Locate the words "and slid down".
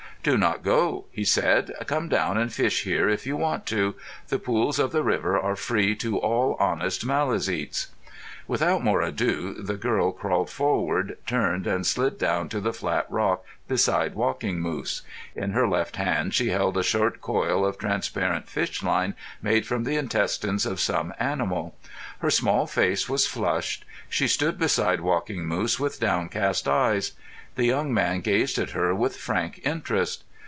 11.65-12.49